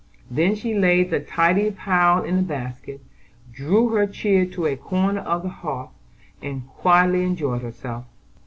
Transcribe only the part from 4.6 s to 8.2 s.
a corner of the hearth, and quietly enjoyed herself.